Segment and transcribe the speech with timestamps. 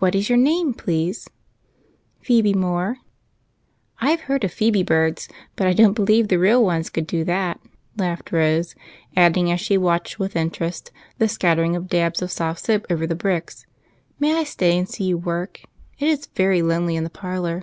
[0.00, 1.30] What is your name, please?"
[2.26, 2.98] «Phebe Moore.""
[4.02, 7.24] I 've heard of phebe birds; but I don't believe the real ones could do
[7.24, 7.58] that,"
[7.96, 8.74] laughed Rose,
[9.16, 13.14] adding, as she watched with interest the scattering of dabs of soft soap over the
[13.16, 13.64] bricks,"
[14.20, 15.62] May I stay and see you work?
[15.98, 17.62] It is very lonely in the parlor."